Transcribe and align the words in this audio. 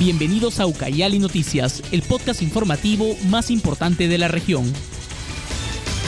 Bienvenidos 0.00 0.60
a 0.60 0.66
Ucayali 0.66 1.18
Noticias, 1.18 1.82
el 1.92 2.00
podcast 2.00 2.40
informativo 2.40 3.14
más 3.28 3.50
importante 3.50 4.08
de 4.08 4.16
la 4.16 4.28
región. 4.28 4.64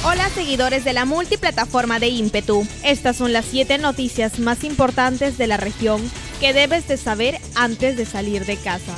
Hola 0.03 0.31
seguidores 0.31 0.83
de 0.83 0.95
la 0.95 1.05
multiplataforma 1.05 1.99
de 1.99 2.09
ímpetu. 2.09 2.67
Estas 2.83 3.17
son 3.17 3.35
las 3.35 3.45
7 3.45 3.77
noticias 3.77 4.39
más 4.39 4.65
importantes 4.65 5.37
de 5.37 5.47
la 5.47 5.59
región 5.59 6.01
que 6.41 6.55
debes 6.55 6.89
de 6.89 6.97
saber 6.97 7.39
antes 7.55 7.99
de 7.99 8.07
salir 8.07 8.47
de 8.47 8.57
casa. 8.57 8.97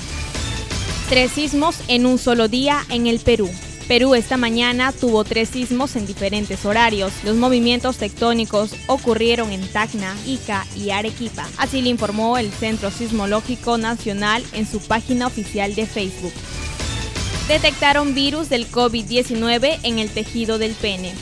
Tres 1.08 1.32
sismos 1.32 1.74
en 1.88 2.06
un 2.06 2.16
solo 2.16 2.46
día 2.46 2.78
en 2.88 3.08
el 3.08 3.18
Perú. 3.18 3.50
Perú 3.88 4.14
esta 4.14 4.38
mañana 4.38 4.92
tuvo 4.92 5.24
tres 5.24 5.50
sismos 5.50 5.94
en 5.96 6.06
diferentes 6.06 6.64
horarios. 6.64 7.12
Los 7.22 7.36
movimientos 7.36 7.98
tectónicos 7.98 8.74
ocurrieron 8.86 9.52
en 9.52 9.66
Tacna, 9.68 10.16
Ica 10.26 10.66
y 10.74 10.90
Arequipa. 10.90 11.46
Así 11.58 11.82
lo 11.82 11.90
informó 11.90 12.38
el 12.38 12.50
Centro 12.50 12.90
Sismológico 12.90 13.76
Nacional 13.76 14.42
en 14.54 14.66
su 14.66 14.80
página 14.80 15.26
oficial 15.26 15.74
de 15.74 15.84
Facebook. 15.86 16.32
Detectaron 17.46 18.14
virus 18.14 18.48
del 18.48 18.70
COVID-19 18.70 19.80
en 19.82 19.98
el 19.98 20.08
tejido 20.08 20.56
del 20.56 20.72
pene. 20.72 21.12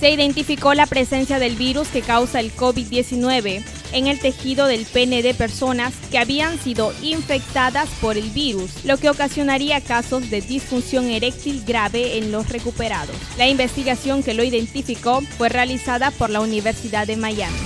Se 0.00 0.10
identificó 0.10 0.72
la 0.72 0.86
presencia 0.86 1.38
del 1.38 1.56
virus 1.56 1.88
que 1.88 2.00
causa 2.00 2.40
el 2.40 2.54
COVID-19 2.54 3.62
en 3.92 4.06
el 4.06 4.18
tejido 4.18 4.66
del 4.66 4.86
pene 4.86 5.22
de 5.22 5.34
personas 5.34 5.94
que 6.10 6.18
habían 6.18 6.58
sido 6.58 6.92
infectadas 7.02 7.88
por 8.00 8.16
el 8.16 8.30
virus, 8.30 8.84
lo 8.84 8.96
que 8.96 9.10
ocasionaría 9.10 9.80
casos 9.80 10.30
de 10.30 10.40
disfunción 10.40 11.06
eréctil 11.06 11.62
grave 11.66 12.18
en 12.18 12.32
los 12.32 12.48
recuperados. 12.48 13.16
La 13.38 13.48
investigación 13.48 14.22
que 14.22 14.34
lo 14.34 14.44
identificó 14.44 15.20
fue 15.20 15.48
realizada 15.48 16.10
por 16.10 16.30
la 16.30 16.40
Universidad 16.40 17.06
de 17.06 17.16
Miami. 17.16 17.56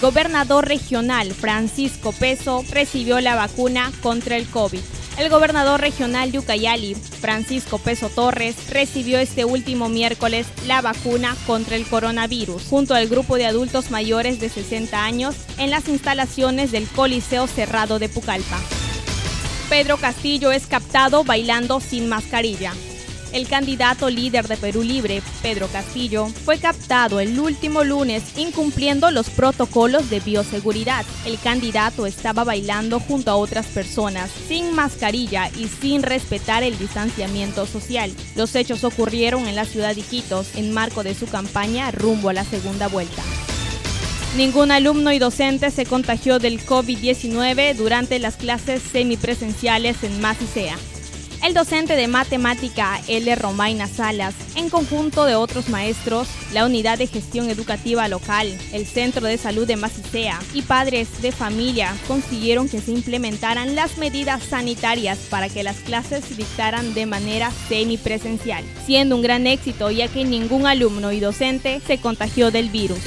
Gobernador 0.00 0.68
regional 0.68 1.32
Francisco 1.32 2.12
Peso 2.12 2.64
recibió 2.70 3.20
la 3.20 3.34
vacuna 3.34 3.90
contra 4.00 4.36
el 4.36 4.46
COVID. 4.46 4.97
El 5.18 5.30
gobernador 5.30 5.80
regional 5.80 6.30
de 6.30 6.38
Ucayali, 6.38 6.94
Francisco 6.94 7.78
Peso 7.78 8.08
Torres, 8.08 8.70
recibió 8.70 9.18
este 9.18 9.44
último 9.44 9.88
miércoles 9.88 10.46
la 10.68 10.80
vacuna 10.80 11.36
contra 11.44 11.74
el 11.74 11.84
coronavirus 11.88 12.62
junto 12.62 12.94
al 12.94 13.08
grupo 13.08 13.34
de 13.34 13.46
adultos 13.46 13.90
mayores 13.90 14.38
de 14.38 14.48
60 14.48 15.04
años 15.04 15.34
en 15.58 15.70
las 15.70 15.88
instalaciones 15.88 16.70
del 16.70 16.86
Coliseo 16.86 17.48
Cerrado 17.48 17.98
de 17.98 18.08
Pucallpa. 18.08 18.60
Pedro 19.68 19.96
Castillo 19.96 20.52
es 20.52 20.68
captado 20.68 21.24
bailando 21.24 21.80
sin 21.80 22.08
mascarilla. 22.08 22.72
El 23.38 23.46
candidato 23.46 24.10
líder 24.10 24.48
de 24.48 24.56
Perú 24.56 24.82
Libre, 24.82 25.22
Pedro 25.42 25.68
Castillo, 25.68 26.26
fue 26.26 26.58
captado 26.58 27.20
el 27.20 27.38
último 27.38 27.84
lunes 27.84 28.36
incumpliendo 28.36 29.12
los 29.12 29.30
protocolos 29.30 30.10
de 30.10 30.18
bioseguridad. 30.18 31.06
El 31.24 31.38
candidato 31.38 32.06
estaba 32.06 32.42
bailando 32.42 32.98
junto 32.98 33.30
a 33.30 33.36
otras 33.36 33.66
personas, 33.66 34.28
sin 34.48 34.74
mascarilla 34.74 35.52
y 35.56 35.68
sin 35.68 36.02
respetar 36.02 36.64
el 36.64 36.76
distanciamiento 36.78 37.64
social. 37.64 38.12
Los 38.34 38.56
hechos 38.56 38.82
ocurrieron 38.82 39.46
en 39.46 39.54
la 39.54 39.66
ciudad 39.66 39.94
de 39.94 40.00
Iquitos, 40.00 40.56
en 40.56 40.74
marco 40.74 41.04
de 41.04 41.14
su 41.14 41.28
campaña 41.28 41.92
rumbo 41.92 42.30
a 42.30 42.32
la 42.32 42.42
segunda 42.42 42.88
vuelta. 42.88 43.22
Ningún 44.36 44.72
alumno 44.72 45.12
y 45.12 45.20
docente 45.20 45.70
se 45.70 45.86
contagió 45.86 46.40
del 46.40 46.58
COVID-19 46.58 47.76
durante 47.76 48.18
las 48.18 48.34
clases 48.34 48.82
semipresenciales 48.82 50.02
en 50.02 50.20
Macicea 50.20 50.76
el 51.48 51.54
docente 51.54 51.96
de 51.96 52.08
matemática 52.08 53.00
L. 53.08 53.34
Romaina 53.34 53.86
Salas, 53.86 54.34
en 54.54 54.68
conjunto 54.68 55.24
de 55.24 55.34
otros 55.34 55.70
maestros, 55.70 56.28
la 56.52 56.66
Unidad 56.66 56.98
de 56.98 57.06
Gestión 57.06 57.48
Educativa 57.48 58.06
Local, 58.06 58.54
el 58.74 58.84
Centro 58.84 59.26
de 59.26 59.38
Salud 59.38 59.66
de 59.66 59.76
Macicea 59.76 60.38
y 60.52 60.60
padres 60.60 61.22
de 61.22 61.32
familia 61.32 61.96
consiguieron 62.06 62.68
que 62.68 62.82
se 62.82 62.90
implementaran 62.90 63.74
las 63.74 63.96
medidas 63.96 64.42
sanitarias 64.42 65.16
para 65.30 65.48
que 65.48 65.62
las 65.62 65.76
clases 65.76 66.22
se 66.26 66.34
dictaran 66.34 66.92
de 66.92 67.06
manera 67.06 67.50
semipresencial, 67.70 68.62
siendo 68.84 69.16
un 69.16 69.22
gran 69.22 69.46
éxito 69.46 69.90
ya 69.90 70.08
que 70.08 70.26
ningún 70.26 70.66
alumno 70.66 71.12
y 71.12 71.20
docente 71.20 71.80
se 71.86 71.96
contagió 71.96 72.50
del 72.50 72.68
virus. 72.68 73.00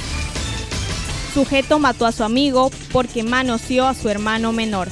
Sujeto 1.32 1.78
mató 1.78 2.06
a 2.06 2.12
su 2.12 2.24
amigo 2.24 2.72
porque 2.90 3.22
manoseó 3.22 3.86
a 3.86 3.94
su 3.94 4.08
hermano 4.08 4.50
menor. 4.50 4.88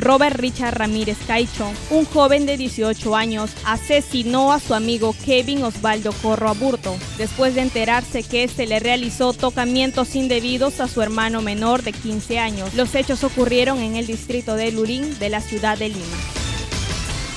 Robert 0.00 0.36
Richard 0.36 0.78
Ramírez 0.78 1.18
Caicho, 1.26 1.70
un 1.90 2.06
joven 2.06 2.46
de 2.46 2.56
18 2.56 3.14
años, 3.14 3.50
asesinó 3.66 4.52
a 4.52 4.58
su 4.58 4.74
amigo 4.74 5.14
Kevin 5.24 5.62
Osvaldo 5.62 6.12
Corro 6.22 6.48
Aburto, 6.48 6.96
después 7.18 7.54
de 7.54 7.60
enterarse 7.60 8.22
que 8.22 8.44
este 8.44 8.66
le 8.66 8.80
realizó 8.80 9.34
tocamientos 9.34 10.16
indebidos 10.16 10.80
a 10.80 10.88
su 10.88 11.02
hermano 11.02 11.42
menor 11.42 11.82
de 11.82 11.92
15 11.92 12.38
años. 12.38 12.74
Los 12.74 12.94
hechos 12.94 13.24
ocurrieron 13.24 13.78
en 13.80 13.96
el 13.96 14.06
distrito 14.06 14.56
de 14.56 14.72
Lurín 14.72 15.18
de 15.18 15.28
la 15.28 15.42
ciudad 15.42 15.76
de 15.76 15.90
Lima. 15.90 16.16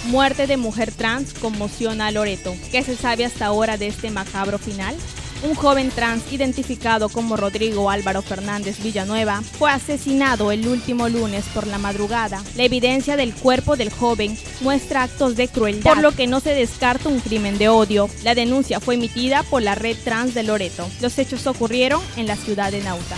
Muerte 0.06 0.48
de 0.48 0.58
mujer 0.58 0.92
trans 0.92 1.34
conmociona 1.34 2.08
a 2.08 2.12
Loreto. 2.12 2.56
¿Qué 2.72 2.84
se 2.84 2.96
sabe 2.96 3.26
hasta 3.26 3.46
ahora 3.46 3.78
de 3.78 3.88
este 3.88 4.10
macabro 4.10 4.58
final? 4.58 4.96
Un 5.44 5.56
joven 5.56 5.92
trans 5.92 6.32
identificado 6.32 7.10
como 7.10 7.36
Rodrigo 7.36 7.90
Álvaro 7.90 8.22
Fernández 8.22 8.82
Villanueva 8.82 9.42
fue 9.42 9.72
asesinado 9.72 10.52
el 10.52 10.68
último 10.68 11.10
lunes 11.10 11.46
por 11.54 11.68
la 11.68 11.78
madrugada. 11.78 12.42
La 12.56 12.64
evidencia 12.64 13.18
del 13.18 13.34
cuerpo 13.34 13.76
del 13.76 13.92
joven 13.92 14.38
muestra 14.62 15.04
actos 15.04 15.36
de 15.36 15.48
crueldad, 15.48 15.94
por 15.94 16.02
lo 16.02 16.12
que 16.14 16.28
no 16.28 16.40
se 16.40 16.56
descarta 16.56 17.10
un 17.10 17.20
crimen 17.20 17.58
de 17.58 17.70
odio. 17.70 18.10
La 18.24 18.36
denuncia 18.36 18.80
fue 18.80 18.96
emitida 18.96 19.44
por 19.44 19.62
la 19.62 19.76
red 19.76 19.98
trans 20.04 20.34
de 20.34 20.44
Loreto. 20.44 20.88
Los 21.02 21.20
hechos 21.20 21.46
ocurrieron 21.46 22.02
en 22.16 22.28
la 22.28 22.36
ciudad 22.36 22.72
de 22.72 22.82
Nauta. 22.82 23.18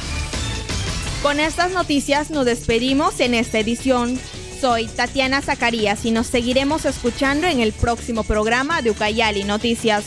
Con 1.21 1.39
estas 1.39 1.71
noticias 1.71 2.29
nos 2.29 2.45
despedimos 2.45 3.19
en 3.19 3.33
esta 3.33 3.59
edición. 3.59 4.19
Soy 4.59 4.87
Tatiana 4.87 5.41
Zacarías 5.41 6.05
y 6.05 6.11
nos 6.11 6.27
seguiremos 6.27 6.85
escuchando 6.85 7.45
en 7.47 7.59
el 7.59 7.71
próximo 7.71 8.23
programa 8.23 8.81
de 8.81 8.91
Ucayali 8.91 9.43
Noticias. 9.43 10.05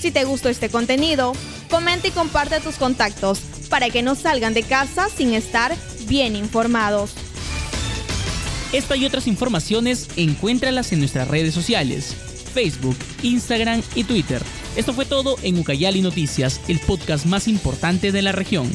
Si 0.00 0.10
te 0.10 0.24
gustó 0.24 0.48
este 0.48 0.68
contenido, 0.68 1.32
comenta 1.72 2.06
y 2.06 2.10
comparte 2.10 2.60
tus 2.60 2.76
contactos 2.76 3.40
para 3.70 3.88
que 3.88 4.02
no 4.02 4.14
salgan 4.14 4.52
de 4.52 4.62
casa 4.62 5.08
sin 5.08 5.32
estar 5.32 5.74
bien 6.06 6.36
informados. 6.36 7.12
Esta 8.74 8.94
y 8.94 9.06
otras 9.06 9.26
informaciones 9.26 10.08
encuéntralas 10.16 10.92
en 10.92 10.98
nuestras 10.98 11.28
redes 11.28 11.54
sociales, 11.54 12.14
Facebook, 12.52 12.96
Instagram 13.22 13.82
y 13.94 14.04
Twitter. 14.04 14.42
Esto 14.76 14.92
fue 14.92 15.06
todo 15.06 15.36
en 15.42 15.58
Ucayali 15.58 16.02
Noticias, 16.02 16.60
el 16.68 16.78
podcast 16.78 17.24
más 17.24 17.48
importante 17.48 18.12
de 18.12 18.20
la 18.20 18.32
región. 18.32 18.70